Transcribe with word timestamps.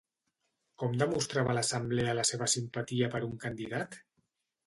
Com 0.83 0.95
demostrava 1.01 1.55
l'Assemblea 1.57 2.15
la 2.19 2.25
seva 2.29 2.49
simpatia 2.55 3.11
per 3.17 3.23
un 3.27 3.39
candidat? 3.47 4.01